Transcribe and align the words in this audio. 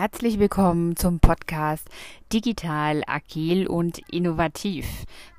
Herzlich 0.00 0.38
willkommen 0.38 0.96
zum 0.96 1.20
Podcast 1.20 1.86
Digital, 2.32 3.02
Agil 3.06 3.66
und 3.66 3.98
Innovativ. 4.10 4.86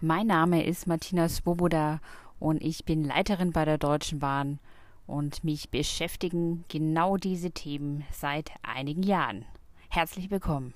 Mein 0.01 0.27
Name 0.27 0.63
ist 0.63 0.85
Martina 0.85 1.27
Svoboda 1.29 1.99
und 2.39 2.61
ich 2.61 2.85
bin 2.85 3.03
Leiterin 3.03 3.53
bei 3.53 3.65
der 3.65 3.79
Deutschen 3.79 4.19
Bahn 4.19 4.59
und 5.07 5.43
mich 5.43 5.71
beschäftigen 5.71 6.63
genau 6.67 7.17
diese 7.17 7.49
Themen 7.49 8.03
seit 8.11 8.51
einigen 8.61 9.01
Jahren. 9.01 9.45
Herzlich 9.89 10.29
willkommen. 10.29 10.75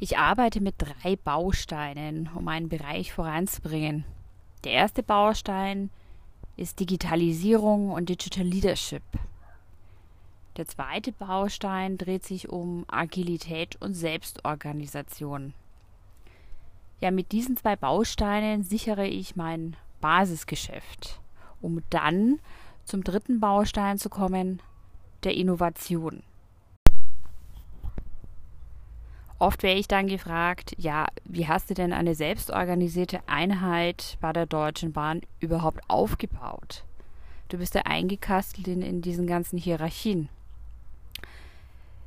Ich 0.00 0.18
arbeite 0.18 0.60
mit 0.60 0.74
drei 0.78 1.14
Bausteinen, 1.14 2.30
um 2.34 2.48
einen 2.48 2.68
Bereich 2.68 3.12
voranzubringen. 3.12 4.04
Der 4.64 4.72
erste 4.72 5.04
Baustein 5.04 5.90
ist 6.56 6.80
Digitalisierung 6.80 7.92
und 7.92 8.08
Digital 8.08 8.44
Leadership. 8.44 9.04
Der 10.58 10.66
zweite 10.66 11.12
Baustein 11.12 11.98
dreht 11.98 12.24
sich 12.24 12.48
um 12.48 12.84
Agilität 12.88 13.80
und 13.80 13.94
Selbstorganisation. 13.94 15.54
Ja, 17.00 17.12
mit 17.12 17.30
diesen 17.30 17.56
zwei 17.56 17.76
Bausteinen 17.76 18.64
sichere 18.64 19.06
ich 19.06 19.36
mein 19.36 19.76
Basisgeschäft, 20.00 21.20
um 21.60 21.80
dann 21.90 22.40
zum 22.84 23.04
dritten 23.04 23.38
Baustein 23.38 23.98
zu 23.98 24.08
kommen, 24.08 24.60
der 25.22 25.36
Innovation. 25.36 26.24
Oft 29.38 29.62
wäre 29.62 29.78
ich 29.78 29.86
dann 29.86 30.08
gefragt, 30.08 30.74
ja, 30.76 31.06
wie 31.24 31.46
hast 31.46 31.70
du 31.70 31.74
denn 31.74 31.92
eine 31.92 32.16
selbstorganisierte 32.16 33.20
Einheit 33.28 34.18
bei 34.20 34.32
der 34.32 34.46
Deutschen 34.46 34.92
Bahn 34.92 35.20
überhaupt 35.38 35.82
aufgebaut? 35.86 36.82
Du 37.48 37.58
bist 37.58 37.76
ja 37.76 37.82
eingekastelt 37.82 38.66
in, 38.66 38.82
in 38.82 39.02
diesen 39.02 39.28
ganzen 39.28 39.56
Hierarchien. 39.56 40.28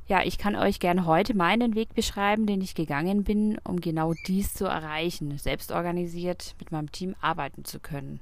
Ja, 0.08 0.22
ich 0.24 0.36
kann 0.36 0.56
euch 0.56 0.80
gern 0.80 1.06
heute 1.06 1.34
meinen 1.34 1.74
Weg 1.74 1.94
beschreiben, 1.94 2.46
den 2.46 2.60
ich 2.60 2.74
gegangen 2.74 3.22
bin, 3.22 3.58
um 3.64 3.80
genau 3.80 4.14
dies 4.26 4.52
zu 4.52 4.64
erreichen, 4.64 5.38
selbst 5.38 5.70
organisiert 5.70 6.56
mit 6.58 6.72
meinem 6.72 6.90
Team 6.90 7.14
arbeiten 7.20 7.64
zu 7.64 7.78
können. 7.78 8.20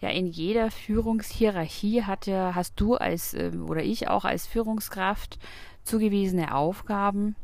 Ja, 0.00 0.10
in 0.10 0.26
jeder 0.26 0.70
Führungshierarchie 0.70 2.02
hat 2.02 2.26
ja, 2.26 2.54
hast 2.54 2.78
du 2.78 2.96
als 2.96 3.32
ähm, 3.32 3.70
oder 3.70 3.82
ich 3.82 4.08
auch 4.08 4.26
als 4.26 4.46
Führungskraft 4.46 5.38
zugewiesene 5.82 6.54
Aufgaben, 6.54 7.36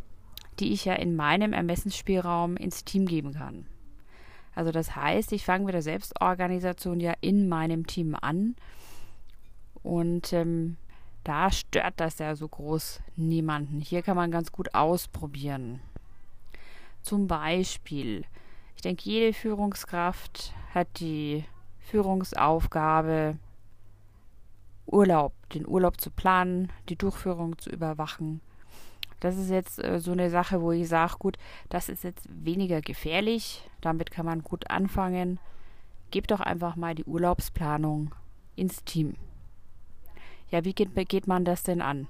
die 0.59 0.75
ich 0.75 0.85
ja 0.85 0.93
in 0.93 1.17
meinem 1.17 1.55
Ermessensspielraum 1.55 2.59
ins 2.59 2.85
Team 2.85 3.07
geben 3.07 3.33
kann. 3.33 3.67
Also 4.55 4.73
das 4.73 4.95
heißt, 4.95 5.33
ich 5.33 5.47
fange 5.47 5.65
mit 5.65 5.75
der 5.75 5.81
Selbstorganisation 5.81 7.01
ja 7.01 7.15
in 7.23 7.49
meinem 7.49 7.87
Team 7.87 8.15
an 8.21 8.57
und 9.83 10.35
ähm, 10.35 10.77
da 11.25 11.51
stört 11.51 11.95
das 11.99 12.19
ja 12.19 12.35
so 12.35 12.49
groß 12.49 13.01
niemanden. 13.17 13.81
Hier 13.81 14.03
kann 14.03 14.17
man 14.17 14.31
ganz 14.31 14.53
gut 14.53 14.75
ausprobieren. 14.75 15.81
Zum 17.03 17.27
Beispiel, 17.27 18.25
ich 18.77 18.83
denke, 18.83 19.03
jede 19.05 19.33
Führungskraft 19.33 20.55
hat 20.75 21.01
die 21.01 21.45
Führungsaufgabe, 21.79 23.37
Urlaub, 24.87 25.33
den 25.51 25.67
Urlaub 25.67 26.01
zu 26.01 26.11
planen, 26.11 26.73
die 26.89 26.97
Durchführung 26.97 27.59
zu 27.59 27.71
überwachen. 27.71 28.41
Das 29.21 29.37
ist 29.37 29.51
jetzt 29.51 29.83
äh, 29.85 30.01
so 30.01 30.13
eine 30.13 30.31
Sache, 30.31 30.63
wo 30.63 30.73
ich 30.73 30.89
sage, 30.89 31.17
gut, 31.19 31.37
das 31.69 31.89
ist 31.89 32.05
jetzt 32.05 32.27
weniger 32.29 32.81
gefährlich, 32.81 33.69
damit 33.81 34.11
kann 34.11 34.27
man 34.27 34.43
gut 34.43 34.71
anfangen. 34.71 35.39
Gebt 36.11 36.31
doch 36.31 36.41
einfach 36.41 36.75
mal 36.75 36.95
die 36.95 37.05
Urlaubsplanung 37.05 38.15
ins 38.57 38.83
Team. 38.85 39.15
Ja, 40.51 40.65
wie 40.65 40.73
geht, 40.73 40.95
geht 41.09 41.27
man 41.27 41.45
das 41.45 41.63
denn 41.63 41.81
an? 41.81 42.09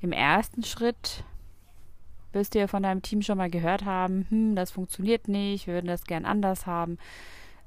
Im 0.00 0.12
ersten 0.12 0.64
Schritt 0.64 1.24
wirst 2.32 2.54
du 2.54 2.58
ja 2.58 2.66
von 2.66 2.82
deinem 2.82 3.02
Team 3.02 3.22
schon 3.22 3.38
mal 3.38 3.50
gehört 3.50 3.84
haben, 3.84 4.26
hm, 4.28 4.56
das 4.56 4.72
funktioniert 4.72 5.28
nicht, 5.28 5.66
wir 5.66 5.74
würden 5.74 5.86
das 5.86 6.04
gern 6.04 6.24
anders 6.24 6.66
haben, 6.66 6.98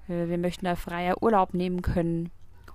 äh, 0.08 0.28
wir 0.28 0.38
möchten 0.38 0.66
da 0.66 0.76
freier 0.76 1.24
Urlaub 1.24 1.54
nehmen 1.54 1.82
können. 1.82 2.30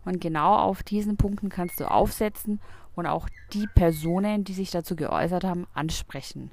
Und 0.04 0.20
genau 0.20 0.56
auf 0.56 0.82
diesen 0.82 1.16
Punkten 1.16 1.48
kannst 1.48 1.78
du 1.78 1.88
aufsetzen 1.88 2.60
und 2.96 3.06
auch 3.06 3.28
die 3.52 3.68
Personen, 3.68 4.44
die 4.44 4.54
sich 4.54 4.70
dazu 4.70 4.96
geäußert 4.96 5.44
haben, 5.44 5.66
ansprechen. 5.74 6.50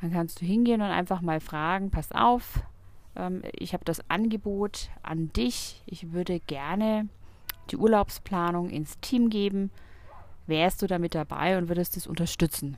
Dann 0.00 0.12
kannst 0.12 0.40
du 0.40 0.44
hingehen 0.44 0.82
und 0.82 0.88
einfach 0.88 1.22
mal 1.22 1.40
fragen, 1.40 1.90
pass 1.90 2.12
auf, 2.12 2.60
ähm, 3.14 3.42
ich 3.52 3.72
habe 3.72 3.84
das 3.84 4.10
Angebot 4.10 4.90
an 5.02 5.32
dich, 5.32 5.82
ich 5.86 6.12
würde 6.12 6.40
gerne 6.40 7.08
die 7.70 7.76
Urlaubsplanung 7.76 8.70
ins 8.70 8.98
Team 9.00 9.30
geben, 9.30 9.70
wärst 10.46 10.82
du 10.82 10.86
damit 10.86 11.14
dabei 11.14 11.58
und 11.58 11.68
würdest 11.68 11.96
es 11.96 12.06
unterstützen. 12.06 12.76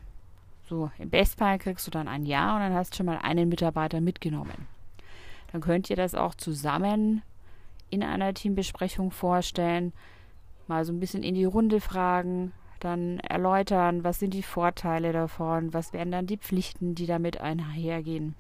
So, 0.68 0.90
im 0.98 1.10
Bestfall 1.10 1.58
kriegst 1.58 1.86
du 1.86 1.90
dann 1.90 2.08
ein 2.08 2.26
Ja 2.26 2.54
und 2.54 2.60
dann 2.60 2.74
hast 2.74 2.92
du 2.92 2.96
schon 2.98 3.06
mal 3.06 3.18
einen 3.18 3.48
Mitarbeiter 3.48 4.00
mitgenommen. 4.00 4.66
Dann 5.52 5.60
könnt 5.60 5.88
ihr 5.88 5.96
das 5.96 6.14
auch 6.14 6.34
zusammen 6.34 7.22
in 7.90 8.02
einer 8.02 8.34
Teambesprechung 8.34 9.10
vorstellen, 9.10 9.92
mal 10.66 10.84
so 10.84 10.92
ein 10.92 11.00
bisschen 11.00 11.22
in 11.22 11.34
die 11.34 11.46
Runde 11.46 11.80
fragen, 11.80 12.52
dann 12.80 13.18
erläutern, 13.20 14.04
was 14.04 14.18
sind 14.18 14.34
die 14.34 14.42
Vorteile 14.42 15.12
davon, 15.12 15.72
was 15.72 15.92
wären 15.92 16.12
dann 16.12 16.26
die 16.26 16.36
Pflichten, 16.36 16.94
die 16.94 17.06
damit 17.06 17.40
einhergehen. 17.40 18.34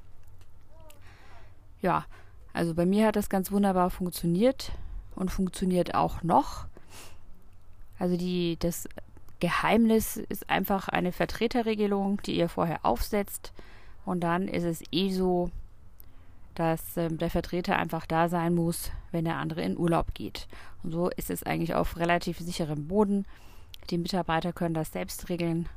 Ja, 1.80 2.04
also 2.52 2.74
bei 2.74 2.84
mir 2.84 3.06
hat 3.06 3.16
das 3.16 3.30
ganz 3.30 3.50
wunderbar 3.50 3.88
funktioniert 3.88 4.72
und 5.18 5.30
funktioniert 5.30 5.94
auch 5.94 6.22
noch. 6.22 6.66
Also 7.98 8.16
die, 8.16 8.56
das 8.58 8.88
Geheimnis 9.40 10.16
ist 10.16 10.48
einfach 10.48 10.88
eine 10.88 11.12
Vertreterregelung, 11.12 12.20
die 12.22 12.36
ihr 12.36 12.48
vorher 12.48 12.84
aufsetzt. 12.84 13.52
Und 14.04 14.20
dann 14.20 14.48
ist 14.48 14.64
es 14.64 14.82
eh 14.90 15.10
so, 15.10 15.50
dass 16.54 16.96
ähm, 16.96 17.18
der 17.18 17.30
Vertreter 17.30 17.76
einfach 17.76 18.06
da 18.06 18.28
sein 18.28 18.54
muss, 18.54 18.90
wenn 19.12 19.24
der 19.24 19.36
andere 19.36 19.62
in 19.62 19.76
Urlaub 19.76 20.14
geht. 20.14 20.48
Und 20.82 20.92
so 20.92 21.10
ist 21.10 21.30
es 21.30 21.42
eigentlich 21.42 21.74
auf 21.74 21.96
relativ 21.96 22.38
sicherem 22.38 22.88
Boden. 22.88 23.26
Die 23.90 23.98
Mitarbeiter 23.98 24.52
können 24.52 24.74
das 24.74 24.92
selbst 24.92 25.28
regeln. 25.28 25.68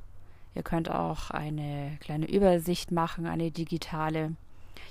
Ihr 0.56 0.64
könnt 0.64 0.90
auch 0.90 1.30
eine 1.30 1.98
kleine 2.02 2.30
Übersicht 2.30 2.92
machen, 2.92 3.26
eine 3.26 3.52
digitale. 3.52 4.36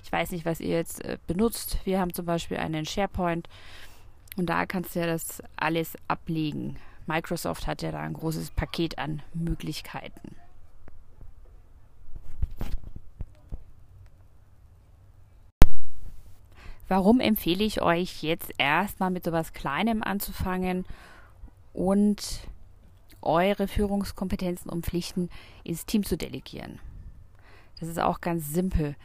Ich 0.02 0.10
weiß 0.12 0.30
nicht, 0.30 0.44
was 0.44 0.60
ihr 0.60 0.76
jetzt 0.76 1.04
äh, 1.04 1.18
benutzt. 1.26 1.78
Wir 1.84 2.00
haben 2.00 2.14
zum 2.14 2.24
Beispiel 2.24 2.58
einen 2.58 2.86
SharePoint. 2.86 3.48
Und 4.36 4.46
da 4.46 4.66
kannst 4.66 4.94
du 4.94 5.00
ja 5.00 5.06
das 5.06 5.42
alles 5.56 5.96
ablegen. 6.08 6.76
Microsoft 7.06 7.66
hat 7.66 7.82
ja 7.82 7.90
da 7.90 8.00
ein 8.00 8.12
großes 8.12 8.52
Paket 8.52 8.98
an 8.98 9.22
Möglichkeiten. 9.34 10.36
Warum 16.90 17.20
empfehle 17.20 17.62
ich 17.62 17.82
euch 17.82 18.22
jetzt 18.24 18.52
erstmal 18.58 19.10
mit 19.10 19.24
sowas 19.24 19.52
Kleinem 19.52 20.02
anzufangen 20.02 20.84
und 21.72 22.40
eure 23.22 23.68
Führungskompetenzen 23.68 24.70
und 24.70 24.86
Pflichten 24.86 25.30
ins 25.62 25.86
Team 25.86 26.04
zu 26.04 26.16
delegieren? 26.16 26.80
Das 27.78 27.88
ist 27.88 28.00
auch 28.00 28.20
ganz 28.20 28.48
simpel. 28.52 28.96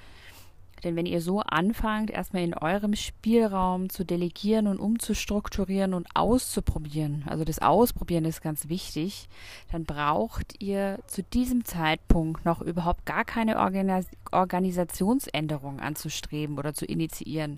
Denn 0.86 0.96
wenn 0.96 1.08
ihr 1.08 1.20
so 1.20 1.40
anfangt, 1.42 2.12
erstmal 2.12 2.44
in 2.44 2.54
eurem 2.54 2.96
Spielraum 2.96 3.90
zu 3.90 4.04
delegieren 4.04 4.68
und 4.68 4.78
umzustrukturieren 4.78 5.96
und 5.96 6.08
auszuprobieren, 6.14 7.26
also 7.28 7.44
das 7.44 7.58
Ausprobieren 7.58 8.24
ist 8.24 8.44
ganz 8.44 8.70
wichtig, 8.70 9.28
dann 9.72 9.86
braucht 9.86 10.62
ihr 10.62 11.00
zu 11.08 11.24
diesem 11.24 11.66
Zeitpunkt 11.66 12.46
noch 12.46 12.62
überhaupt 12.62 13.08
gar 13.08 13.26
keine 13.26 13.58
Organis 13.58 14.06
Organisationsänderung 14.32 15.80
anzustreben 15.80 16.60
oder 16.60 16.76
zu 16.76 16.86
initiieren. 16.86 17.58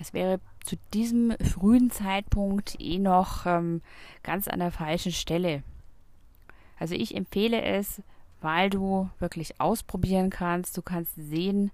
Es 0.00 0.12
wäre 0.12 0.40
zu 0.64 0.76
diesem 0.92 1.36
frühen 1.38 1.92
Zeitpunkt 1.92 2.74
eh 2.80 2.98
noch 2.98 3.46
ähm, 3.46 3.82
ganz 4.24 4.48
an 4.48 4.58
der 4.58 4.72
falschen 4.72 5.12
Stelle. 5.12 5.62
Also 6.76 6.96
ich 6.96 7.14
empfehle 7.14 7.62
es, 7.62 8.02
weil 8.40 8.68
du 8.68 9.08
wirklich 9.20 9.60
ausprobieren 9.60 10.28
kannst, 10.28 10.76
du 10.76 10.82
kannst 10.82 11.14
sehen, 11.14 11.70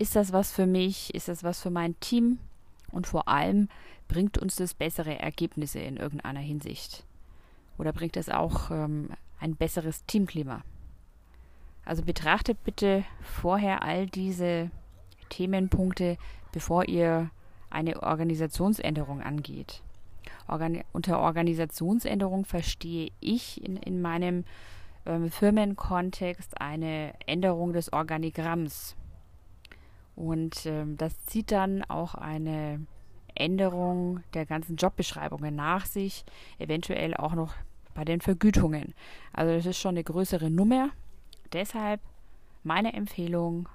ist 0.00 0.16
das 0.16 0.32
was 0.32 0.50
für 0.50 0.66
mich? 0.66 1.14
Ist 1.14 1.28
das 1.28 1.44
was 1.44 1.60
für 1.60 1.70
mein 1.70 1.98
Team? 2.00 2.38
Und 2.90 3.06
vor 3.06 3.28
allem 3.28 3.68
bringt 4.08 4.38
uns 4.38 4.56
das 4.56 4.74
bessere 4.74 5.18
Ergebnisse 5.18 5.78
in 5.78 5.96
irgendeiner 5.96 6.40
Hinsicht? 6.40 7.04
Oder 7.78 7.92
bringt 7.92 8.16
es 8.16 8.28
auch 8.28 8.70
ähm, 8.70 9.10
ein 9.38 9.56
besseres 9.56 10.04
Teamklima? 10.06 10.62
Also 11.84 12.02
betrachtet 12.02 12.64
bitte 12.64 13.04
vorher 13.22 13.82
all 13.82 14.06
diese 14.06 14.70
Themenpunkte, 15.28 16.16
bevor 16.52 16.88
ihr 16.88 17.30
eine 17.68 18.02
Organisationsänderung 18.02 19.20
angeht. 19.22 19.82
Organ 20.48 20.82
unter 20.92 21.20
Organisationsänderung 21.20 22.44
verstehe 22.44 23.10
ich 23.20 23.62
in, 23.62 23.76
in 23.76 24.02
meinem 24.02 24.44
ähm, 25.06 25.30
Firmenkontext 25.30 26.60
eine 26.60 27.14
Änderung 27.26 27.72
des 27.72 27.92
Organigramms. 27.92 28.96
Und 30.20 30.66
ähm, 30.66 30.98
das 30.98 31.24
zieht 31.24 31.50
dann 31.50 31.82
auch 31.84 32.14
eine 32.14 32.84
Änderung 33.34 34.22
der 34.34 34.44
ganzen 34.44 34.76
Jobbeschreibungen 34.76 35.56
nach 35.56 35.86
sich, 35.86 36.26
eventuell 36.58 37.14
auch 37.14 37.32
noch 37.32 37.54
bei 37.94 38.04
den 38.04 38.20
Vergütungen. 38.20 38.92
Also 39.32 39.54
das 39.54 39.64
ist 39.64 39.78
schon 39.80 39.94
eine 39.94 40.04
größere 40.04 40.50
Nummer. 40.50 40.90
Deshalb 41.54 42.02
meine 42.62 42.92
Empfehlung 42.92 43.66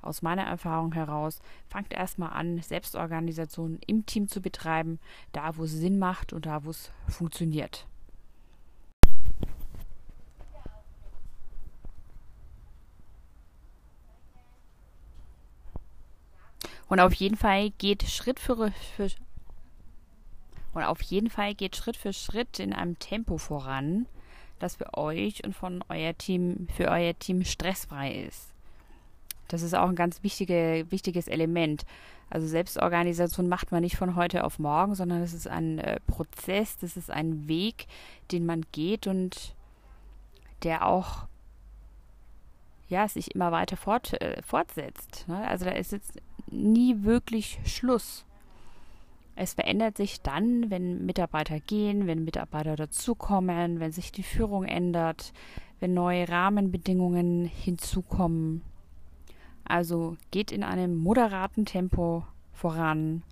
aus 0.00 0.22
meiner 0.22 0.44
Erfahrung 0.44 0.94
heraus, 0.94 1.40
fangt 1.68 1.92
erstmal 1.92 2.32
an, 2.32 2.62
Selbstorganisation 2.62 3.78
im 3.86 4.06
Team 4.06 4.26
zu 4.26 4.40
betreiben, 4.40 4.98
da 5.32 5.58
wo 5.58 5.64
es 5.64 5.72
Sinn 5.72 5.98
macht 5.98 6.32
und 6.32 6.46
da 6.46 6.64
wo 6.64 6.70
es 6.70 6.90
funktioniert. 7.08 7.86
Und 16.90 16.98
auf 16.98 17.14
jeden 17.14 17.36
Fall 17.36 17.70
geht 17.70 18.02
Schritt 18.02 18.40
für, 18.40 18.72
für 18.96 19.08
und 20.74 20.82
auf 20.82 21.00
jeden 21.02 21.30
Fall 21.30 21.54
geht 21.54 21.76
Schritt 21.76 21.96
für 21.96 22.12
Schritt 22.12 22.58
in 22.58 22.72
einem 22.72 22.98
Tempo 22.98 23.38
voran, 23.38 24.06
das 24.58 24.74
für 24.74 24.98
euch 24.98 25.44
und 25.44 25.54
von 25.54 25.84
euer 25.88 26.18
Team, 26.18 26.66
für 26.76 26.88
euer 26.88 27.16
Team 27.16 27.44
stressfrei 27.44 28.12
ist. 28.12 28.48
Das 29.46 29.62
ist 29.62 29.74
auch 29.74 29.88
ein 29.88 29.94
ganz 29.94 30.24
wichtige, 30.24 30.84
wichtiges 30.90 31.28
Element. 31.28 31.86
Also 32.28 32.48
Selbstorganisation 32.48 33.48
macht 33.48 33.70
man 33.70 33.82
nicht 33.82 33.96
von 33.96 34.16
heute 34.16 34.42
auf 34.42 34.58
morgen, 34.58 34.96
sondern 34.96 35.22
es 35.22 35.32
ist 35.32 35.46
ein 35.46 35.78
äh, 35.78 36.00
Prozess, 36.08 36.76
das 36.78 36.96
ist 36.96 37.10
ein 37.10 37.46
Weg, 37.46 37.86
den 38.32 38.46
man 38.46 38.64
geht 38.72 39.06
und 39.06 39.54
der 40.64 40.86
auch 40.86 41.26
ja, 42.88 43.06
sich 43.06 43.34
immer 43.34 43.52
weiter 43.52 43.76
fort, 43.76 44.20
äh, 44.20 44.42
fortsetzt. 44.42 45.24
Ne? 45.28 45.46
Also 45.46 45.64
da 45.64 45.70
ist 45.70 45.92
jetzt 45.92 46.20
nie 46.52 47.02
wirklich 47.02 47.58
Schluss. 47.64 48.24
Es 49.36 49.54
verändert 49.54 49.96
sich 49.96 50.20
dann, 50.20 50.70
wenn 50.70 51.06
Mitarbeiter 51.06 51.60
gehen, 51.60 52.06
wenn 52.06 52.24
Mitarbeiter 52.24 52.76
dazukommen, 52.76 53.80
wenn 53.80 53.92
sich 53.92 54.12
die 54.12 54.22
Führung 54.22 54.64
ändert, 54.64 55.32
wenn 55.78 55.94
neue 55.94 56.28
Rahmenbedingungen 56.28 57.46
hinzukommen. 57.46 58.62
Also 59.64 60.16
geht 60.30 60.52
in 60.52 60.62
einem 60.62 60.96
moderaten 60.96 61.64
Tempo 61.64 62.24
voran, 62.52 63.22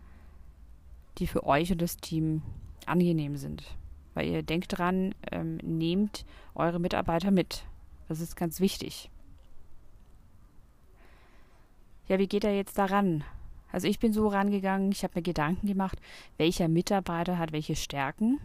die 1.18 1.26
für 1.26 1.44
euch 1.44 1.72
und 1.72 1.82
das 1.82 1.96
Team 1.96 2.42
angenehm 2.86 3.36
sind. 3.36 3.76
Weil 4.14 4.28
ihr 4.28 4.42
denkt 4.42 4.78
dran, 4.78 5.14
ähm, 5.30 5.58
nehmt 5.58 6.24
eure 6.54 6.80
Mitarbeiter 6.80 7.30
mit. 7.30 7.64
Das 8.08 8.20
ist 8.20 8.36
ganz 8.36 8.60
wichtig. 8.60 9.10
Ja, 12.08 12.18
wie 12.18 12.26
geht 12.26 12.44
er 12.44 12.54
jetzt 12.54 12.78
daran? 12.78 13.24
Also 13.70 13.86
ich 13.86 13.98
bin 13.98 14.12
so 14.12 14.28
rangegangen, 14.28 14.90
ich 14.92 15.04
habe 15.04 15.12
mir 15.16 15.22
Gedanken 15.22 15.66
gemacht, 15.66 15.98
welcher 16.38 16.68
Mitarbeiter 16.68 17.38
hat 17.38 17.52
welche 17.52 17.76
Stärken 17.76 18.40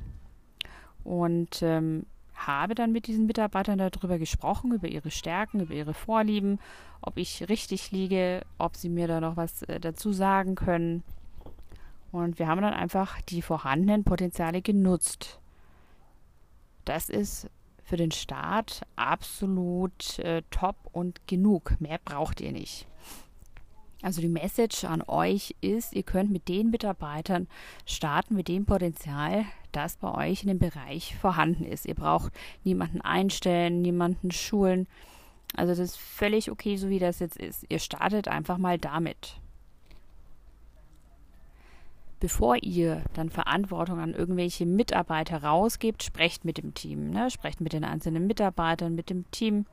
und 1.06 1.62
ähm, 1.62 2.06
habe 2.36 2.76
dann 2.76 2.92
mit 2.92 3.08
diesen 3.08 3.26
Mitarbeitern 3.26 3.78
darüber 3.78 4.18
gesprochen, 4.20 4.74
über 4.74 4.88
ihre 4.88 5.12
Stärken, 5.12 5.62
über 5.62 5.74
ihre 5.74 5.94
Vorlieben, 5.94 6.60
ob 7.02 7.18
ich 7.18 7.48
richtig 7.48 7.92
liege, 7.92 8.42
ob 8.58 8.76
sie 8.76 8.90
mir 8.90 9.08
da 9.08 9.22
noch 9.22 9.38
was 9.38 9.64
äh, 9.64 9.80
dazu 9.80 10.12
sagen 10.12 10.56
können. 10.56 11.04
Und 12.12 12.38
wir 12.38 12.48
haben 12.48 12.62
dann 12.62 12.74
einfach 12.74 13.22
die 13.22 13.42
vorhandenen 13.42 14.04
Potenziale 14.04 14.62
genutzt. 14.62 15.40
Das 16.86 17.10
ist 17.10 17.50
für 17.84 17.98
den 17.98 18.12
Start 18.12 18.82
absolut 18.96 20.20
äh, 20.20 20.42
top 20.52 20.76
und 20.92 21.26
genug. 21.28 21.80
Mehr 21.80 22.00
braucht 22.04 22.42
ihr 22.42 22.52
nicht. 22.52 22.88
Also 24.04 24.20
die 24.20 24.28
Message 24.28 24.84
an 24.84 25.02
euch 25.08 25.56
ist, 25.62 25.94
ihr 25.94 26.04
könnt 26.04 26.30
mit 26.30 26.50
den 26.50 26.70
Mitarbeitern 26.70 27.48
starten, 27.86 28.36
mit 28.36 28.50
dem 28.50 28.66
Potenzial, 28.66 29.46
das 29.72 29.96
bei 29.96 30.14
euch 30.14 30.44
in 30.44 30.50
dem 30.50 30.60
Bereich 30.60 31.16
vorhanden 31.16 31.64
ist. 31.64 31.86
Ihr 31.86 31.96
braucht 31.96 32.34
niemanden 32.66 33.00
einstellen, 33.00 33.82
niemanden 33.82 34.32
schulen. 34.32 34.88
Also 35.56 35.72
das 35.72 35.80
ist 35.80 35.98
völlig 35.98 36.52
okay, 36.52 36.76
so 36.76 36.90
wie 36.90 37.00
das 37.00 37.20
jetzt 37.20 37.38
ist. 37.38 37.66
Ihr 37.70 37.80
startet 37.80 38.28
einfach 38.28 38.58
mal 38.58 38.78
damit. 38.78 39.40
Bevor 42.20 42.58
ihr 42.62 43.04
dann 43.14 43.30
Verantwortung 43.30 44.00
an 44.00 44.14
irgendwelche 44.14 44.66
Mitarbeiter 44.66 45.44
rausgebt, 45.44 46.04
sprecht 46.04 46.44
mit 46.44 46.58
dem 46.58 46.74
Team, 46.74 47.10
ne? 47.10 47.32
sprecht 47.32 47.62
mit 47.62 47.72
den 47.72 47.86
einzelnen 47.86 48.28
Mitarbeitern, 48.28 48.96
mit 48.96 49.10
dem 49.10 49.30
Team 49.32 49.66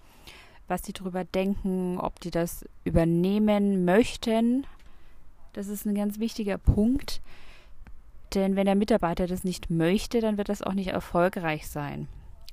was 0.70 0.82
die 0.82 0.92
drüber 0.92 1.24
denken, 1.24 1.98
ob 1.98 2.20
die 2.20 2.30
das 2.30 2.64
übernehmen 2.84 3.84
möchten. 3.84 4.66
Das 5.52 5.66
ist 5.66 5.84
ein 5.84 5.94
ganz 5.94 6.18
wichtiger 6.18 6.58
Punkt. 6.58 7.20
Denn 8.34 8.54
wenn 8.54 8.66
der 8.66 8.76
Mitarbeiter 8.76 9.26
das 9.26 9.42
nicht 9.42 9.68
möchte, 9.68 10.20
dann 10.20 10.38
wird 10.38 10.48
das 10.48 10.62
auch 10.62 10.72
nicht 10.72 10.88
erfolgreich 10.88 11.68
sein. 11.68 12.06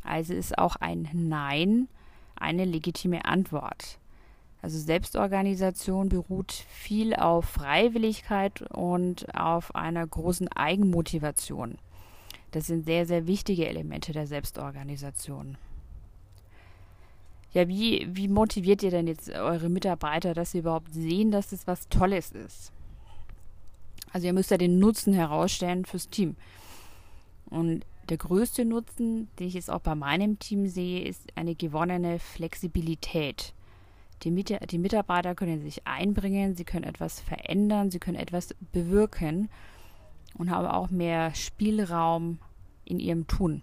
Also 0.03 0.33
ist 0.33 0.57
auch 0.57 0.75
ein 0.77 1.07
Nein 1.13 1.87
eine 2.35 2.65
legitime 2.65 3.25
Antwort. 3.25 3.99
Also 4.61 4.79
Selbstorganisation 4.79 6.09
beruht 6.09 6.51
viel 6.51 7.15
auf 7.15 7.45
Freiwilligkeit 7.45 8.63
und 8.73 9.33
auf 9.35 9.75
einer 9.75 10.05
großen 10.05 10.47
Eigenmotivation. 10.47 11.77
Das 12.51 12.67
sind 12.67 12.85
sehr, 12.85 13.05
sehr 13.05 13.27
wichtige 13.27 13.67
Elemente 13.67 14.13
der 14.13 14.25
Selbstorganisation 14.25 15.57
ja, 17.53 17.67
wie, 17.67 18.07
wie 18.11 18.27
motiviert 18.27 18.83
ihr 18.83 18.91
denn 18.91 19.07
jetzt 19.07 19.29
eure 19.29 19.69
Mitarbeiter, 19.69 20.33
dass 20.33 20.51
sie 20.51 20.59
überhaupt 20.59 20.93
sehen, 20.93 21.31
dass 21.31 21.49
das 21.49 21.67
was 21.67 21.87
Tolles 21.89 22.31
ist? 22.31 22.71
Also 24.11 24.27
ihr 24.27 24.33
müsst 24.33 24.51
ja 24.51 24.57
den 24.57 24.79
Nutzen 24.79 25.13
herausstellen 25.13 25.85
fürs 25.85 26.09
Team. 26.09 26.35
Und 27.49 27.85
der 28.09 28.17
größte 28.17 28.65
Nutzen, 28.65 29.29
den 29.37 29.47
ich 29.47 29.53
jetzt 29.53 29.69
auch 29.69 29.81
bei 29.81 29.95
meinem 29.95 30.39
Team 30.39 30.67
sehe, 30.67 31.03
ist 31.05 31.27
eine 31.35 31.55
gewonnene 31.55 32.19
Flexibilität. 32.19 33.53
Die, 34.23 34.31
Mit 34.31 34.55
die 34.71 34.77
Mitarbeiter 34.77 35.35
können 35.35 35.61
sich 35.61 35.85
einbringen, 35.85 36.55
sie 36.55 36.63
können 36.63 36.85
etwas 36.85 37.19
verändern, 37.19 37.91
sie 37.91 37.99
können 37.99 38.17
etwas 38.17 38.55
bewirken 38.71 39.49
und 40.35 40.49
haben 40.49 40.67
auch 40.67 40.89
mehr 40.89 41.35
Spielraum 41.35 42.39
in 42.85 42.99
ihrem 42.99 43.27
Tun. 43.27 43.61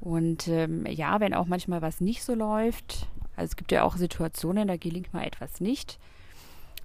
Und 0.00 0.48
ähm, 0.48 0.86
ja, 0.86 1.20
wenn 1.20 1.34
auch 1.34 1.46
manchmal 1.46 1.82
was 1.82 2.00
nicht 2.00 2.22
so 2.22 2.34
läuft, 2.34 3.06
also 3.36 3.50
es 3.50 3.56
gibt 3.56 3.72
ja 3.72 3.82
auch 3.82 3.96
Situationen, 3.96 4.68
da 4.68 4.76
gelingt 4.76 5.12
mal 5.12 5.26
etwas 5.26 5.60
nicht. 5.60 5.98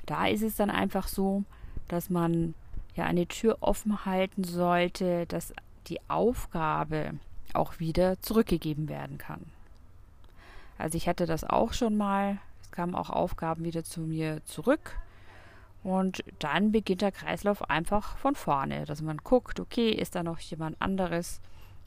Da 0.06 0.28
ist 0.28 0.42
es 0.42 0.56
dann 0.56 0.70
einfach 0.70 1.08
so, 1.08 1.44
dass 1.88 2.10
man 2.10 2.54
ja 2.96 3.06
eine 3.06 3.28
Tür 3.28 3.58
offen 3.62 4.06
halten 4.06 4.44
sollte, 4.44 5.26
dass 5.28 5.54
die 5.88 6.00
Aufgabe 6.08 7.14
auch 7.54 7.80
wieder 7.80 8.22
zurückgegeben 8.22 8.90
werden 8.90 9.18
kann. 9.18 9.42
Also 10.78 10.98
ich 10.98 11.08
hatte 11.08 11.26
das 11.26 11.44
auch 11.44 11.74
schon 11.74 11.96
mal. 11.96 12.38
Es 12.62 12.72
kamen 12.72 12.96
auch 12.96 13.10
Aufgaben 13.10 13.64
wieder 13.64 13.84
zu 13.84 14.02
mir 14.02 14.44
zurück. 14.46 14.98
Und 15.84 16.24
dann 16.40 16.72
beginnt 16.72 17.02
der 17.02 17.12
Kreislauf 17.12 17.70
einfach 17.70 18.18
von 18.18 18.36
vorne, 18.36 18.86
dass 18.86 19.02
man 19.02 19.18
guckt, 19.18 19.60
okay, 19.60 19.92
ist 19.92 20.16
da 20.16 20.24
noch 20.24 20.40
jemand 20.40 20.82
anderes? 20.82 21.40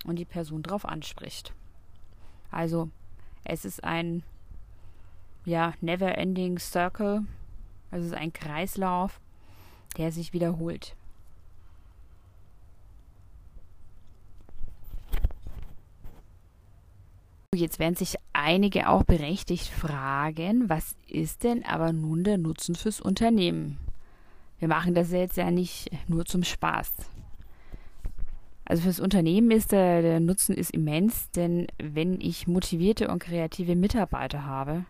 Und 0.05 0.17
die 0.17 0.25
Person 0.25 0.63
darauf 0.63 0.85
anspricht. 0.85 1.53
Also 2.51 2.91
es 3.45 3.65
ist 3.65 3.85
ein 3.85 4.23
ja, 5.45 5.73
never 5.81 6.17
ending 6.19 6.59
circle, 6.59 7.25
also 7.91 8.07
es 8.07 8.13
ist 8.13 8.19
ein 8.19 8.33
Kreislauf, 8.33 9.21
der 9.97 10.13
sich 10.13 10.33
wiederholt. 10.33 10.95
Jetzt 17.55 17.79
werden 17.79 17.97
sich 17.97 18.17
einige 18.35 18.89
auch 18.89 19.05
berechtigt 19.05 19.69
fragen, 19.69 20.69
was 20.69 20.95
ist 21.09 21.45
denn 21.45 21.65
aber 21.65 21.93
nun 21.93 22.23
der 22.23 22.37
Nutzen 22.39 22.75
fürs 22.75 23.01
Unternehmen? 23.01 23.79
Wir 24.59 24.69
machen 24.69 24.95
das 24.95 25.11
jetzt 25.11 25.39
ja 25.39 25.51
nicht 25.51 25.91
nur 26.09 26.27
zum 26.27 26.45
Spaß. 26.45 26.93
Also 28.69 28.83
fürs 28.83 29.01
Unternehmen 29.01 29.51
ist 29.51 29.73
der, 29.73 30.03
der 30.03 30.21
Nutzen 30.21 30.55
ist 30.55 30.73
immens, 30.73 31.31
denn 31.31 31.69
wenn 31.79 32.21
ich 32.21 32.47
motivierte 32.47 33.09
und 33.09 33.19
kreative 33.19 33.75
Mitarbeiter 33.75 34.45
habe, 34.45 34.85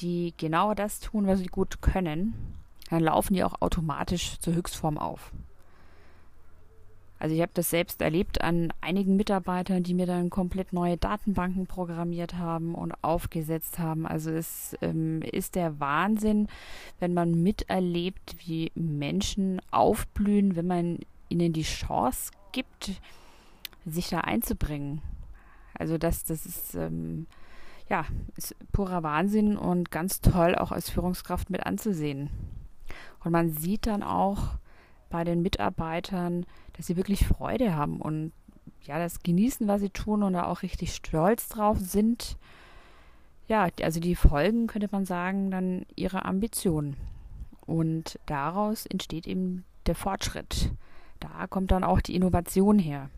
die 0.00 0.32
genau 0.38 0.72
das 0.72 1.00
tun, 1.00 1.26
was 1.26 1.40
sie 1.40 1.48
gut 1.48 1.82
können, 1.82 2.32
dann 2.88 3.02
laufen 3.02 3.34
die 3.34 3.44
auch 3.44 3.60
automatisch 3.60 4.38
zur 4.38 4.54
Höchstform 4.54 4.96
auf. 4.96 5.32
Also 7.18 7.34
ich 7.34 7.42
habe 7.42 7.52
das 7.52 7.68
selbst 7.68 8.00
erlebt 8.00 8.40
an 8.40 8.72
einigen 8.80 9.16
Mitarbeitern, 9.16 9.82
die 9.82 9.92
mir 9.92 10.06
dann 10.06 10.30
komplett 10.30 10.72
neue 10.72 10.96
Datenbanken 10.96 11.66
programmiert 11.66 12.38
haben 12.38 12.74
und 12.74 12.94
aufgesetzt 13.02 13.78
haben. 13.78 14.06
Also 14.06 14.30
es 14.30 14.76
ähm, 14.80 15.20
ist 15.20 15.56
der 15.56 15.78
Wahnsinn, 15.78 16.48
wenn 17.00 17.12
man 17.12 17.42
miterlebt, 17.42 18.36
wie 18.46 18.72
Menschen 18.74 19.60
aufblühen, 19.70 20.56
wenn 20.56 20.66
man 20.66 20.98
ihnen 21.28 21.52
die 21.52 21.62
Chance 21.64 22.30
gibt, 22.54 22.92
sich 23.84 24.08
da 24.08 24.20
einzubringen. 24.20 25.02
Also 25.74 25.98
das, 25.98 26.24
das 26.24 26.46
ist 26.46 26.74
ähm, 26.74 27.26
ja 27.90 28.06
ist 28.36 28.54
purer 28.72 29.02
Wahnsinn 29.02 29.58
und 29.58 29.90
ganz 29.90 30.20
toll 30.20 30.54
auch 30.54 30.72
als 30.72 30.88
Führungskraft 30.88 31.50
mit 31.50 31.66
anzusehen. 31.66 32.30
Und 33.22 33.32
man 33.32 33.50
sieht 33.50 33.86
dann 33.86 34.02
auch 34.02 34.54
bei 35.10 35.24
den 35.24 35.42
Mitarbeitern, 35.42 36.46
dass 36.74 36.86
sie 36.86 36.96
wirklich 36.96 37.26
Freude 37.26 37.74
haben 37.74 38.00
und 38.00 38.32
ja, 38.82 38.98
das 38.98 39.22
genießen, 39.22 39.66
was 39.66 39.80
sie 39.80 39.90
tun 39.90 40.22
und 40.22 40.34
da 40.34 40.46
auch 40.46 40.62
richtig 40.62 40.94
stolz 40.94 41.48
drauf 41.48 41.78
sind. 41.80 42.36
Ja, 43.48 43.68
also 43.82 44.00
die 44.00 44.14
Folgen, 44.14 44.66
könnte 44.66 44.88
man 44.90 45.04
sagen, 45.04 45.50
dann 45.50 45.86
ihrer 45.96 46.24
Ambitionen. 46.26 46.96
Und 47.66 48.18
daraus 48.26 48.86
entsteht 48.86 49.26
eben 49.26 49.64
der 49.86 49.94
Fortschritt. 49.94 50.70
Da 51.20 51.46
kommt 51.46 51.70
dann 51.70 51.84
auch 51.84 52.00
die 52.00 52.14
Innovation 52.14 52.78
her. 52.78 53.10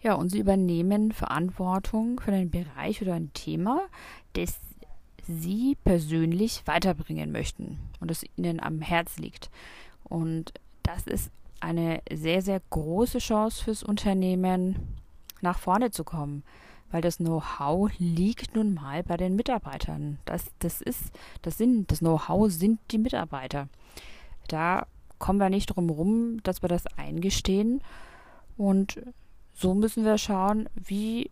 Ja, 0.00 0.14
und 0.14 0.30
sie 0.30 0.40
übernehmen 0.40 1.12
Verantwortung 1.12 2.20
für 2.20 2.32
einen 2.32 2.50
Bereich 2.50 3.00
oder 3.02 3.14
ein 3.14 3.32
Thema, 3.34 3.82
das 4.32 4.58
sie 5.28 5.76
persönlich 5.84 6.62
weiterbringen 6.66 7.30
möchten 7.30 7.78
und 8.00 8.10
das 8.10 8.24
ihnen 8.36 8.60
am 8.60 8.80
Herz 8.80 9.18
liegt. 9.18 9.50
Und 10.04 10.52
das 10.82 11.06
ist 11.06 11.30
eine 11.60 12.02
sehr, 12.12 12.42
sehr 12.42 12.60
große 12.70 13.18
Chance 13.18 13.62
fürs 13.62 13.84
Unternehmen, 13.84 14.76
nach 15.40 15.58
vorne 15.58 15.90
zu 15.92 16.02
kommen, 16.02 16.42
weil 16.90 17.02
das 17.02 17.18
Know-how 17.18 17.90
liegt 17.98 18.54
nun 18.56 18.74
mal 18.74 19.02
bei 19.04 19.16
den 19.16 19.36
Mitarbeitern. 19.36 20.18
Das, 20.24 20.46
das 20.58 20.80
ist, 20.80 21.12
das 21.42 21.58
sind, 21.58 21.90
das 21.90 22.00
Know-how 22.00 22.50
sind 22.50 22.80
die 22.90 22.98
Mitarbeiter. 22.98 23.68
Da 24.48 24.86
kommen 25.22 25.38
wir 25.38 25.50
nicht 25.50 25.66
drum 25.66 25.88
rum, 25.88 26.42
dass 26.42 26.62
wir 26.62 26.68
das 26.68 26.86
eingestehen. 26.98 27.80
Und 28.56 29.00
so 29.54 29.72
müssen 29.72 30.04
wir 30.04 30.18
schauen, 30.18 30.68
wie, 30.74 31.30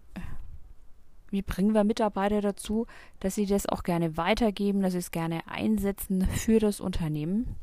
wie 1.31 1.43
bringen 1.43 1.75
wir 1.75 1.83
Mitarbeiter 1.83 2.41
dazu, 2.41 2.87
dass 3.19 3.35
sie 3.35 3.47
das 3.47 3.69
auch 3.69 3.83
gerne 3.83 4.17
weitergeben, 4.17 4.81
dass 4.81 4.93
sie 4.93 5.01
es 5.01 5.11
gerne 5.11 5.41
einsetzen 5.49 6.23
für 6.23 6.61
das 6.61 6.81
Unternehmen 6.81 7.57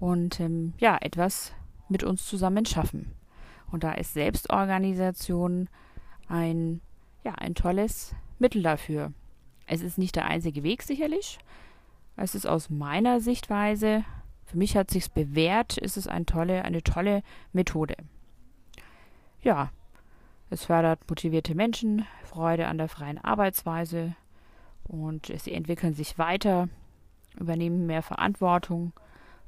und 0.00 0.40
ähm, 0.40 0.74
ja, 0.78 0.98
etwas 1.00 1.52
mit 1.88 2.02
uns 2.02 2.26
zusammen 2.26 2.66
schaffen. 2.66 3.12
Und 3.70 3.84
da 3.84 3.92
ist 3.92 4.14
Selbstorganisation 4.14 5.68
ein, 6.28 6.80
ja, 7.22 7.34
ein 7.36 7.54
tolles 7.54 8.16
Mittel 8.40 8.62
dafür. 8.62 9.12
Es 9.68 9.80
ist 9.80 9.96
nicht 9.96 10.16
der 10.16 10.26
einzige 10.26 10.64
Weg 10.64 10.82
sicherlich. 10.82 11.38
Es 12.16 12.34
ist 12.34 12.46
aus 12.46 12.68
meiner 12.68 13.20
Sichtweise, 13.20 14.04
für 14.46 14.56
mich 14.56 14.76
hat 14.76 14.90
sich's 14.90 15.08
bewährt, 15.08 15.76
ist 15.76 15.96
es 15.96 16.06
eine 16.06 16.24
tolle, 16.24 16.64
eine 16.64 16.82
tolle 16.82 17.22
Methode. 17.52 17.96
Ja, 19.42 19.70
es 20.50 20.64
fördert 20.64 21.00
motivierte 21.08 21.54
Menschen, 21.54 22.06
Freude 22.24 22.68
an 22.68 22.78
der 22.78 22.88
freien 22.88 23.18
Arbeitsweise 23.18 24.14
und 24.84 25.32
sie 25.38 25.52
entwickeln 25.52 25.94
sich 25.94 26.16
weiter, 26.16 26.68
übernehmen 27.38 27.86
mehr 27.86 28.02
Verantwortung 28.02 28.92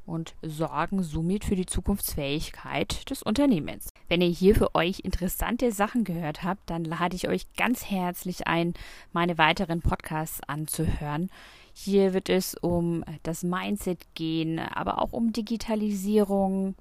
und 0.04 0.34
sorgen 0.42 1.02
somit 1.02 1.44
für 1.44 1.54
die 1.54 1.66
Zukunftsfähigkeit 1.66 3.08
des 3.08 3.22
Unternehmens. 3.22 3.92
Wenn 4.08 4.22
ihr 4.22 4.28
hier 4.28 4.54
für 4.54 4.74
euch 4.74 5.00
interessante 5.00 5.70
Sachen 5.70 6.02
gehört 6.04 6.42
habt, 6.42 6.70
dann 6.70 6.84
lade 6.84 7.14
ich 7.14 7.28
euch 7.28 7.44
ganz 7.58 7.84
herzlich 7.84 8.46
ein, 8.46 8.72
meine 9.12 9.36
weiteren 9.36 9.82
Podcasts 9.82 10.40
anzuhören. 10.46 11.28
Hier 11.74 12.14
wird 12.14 12.30
es 12.30 12.54
um 12.54 13.04
das 13.22 13.42
Mindset 13.42 13.98
gehen, 14.14 14.58
aber 14.58 15.02
auch 15.02 15.12
um 15.12 15.32
Digitalisierung, 15.32 16.74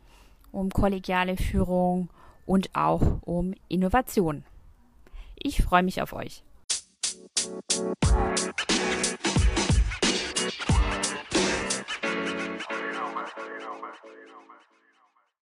um 0.53 0.69
kollegiale 0.69 1.35
Führung 1.35 2.09
und 2.45 2.73
auch 2.75 3.21
um 3.21 3.53
Innovation. 3.67 4.45
Ich 5.35 5.61
freue 5.61 5.83
mich 5.83 6.01
auf 6.01 6.13
euch. 6.13 6.43